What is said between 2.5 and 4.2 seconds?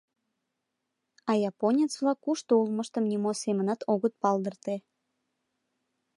улмыштым нимо семынат огыт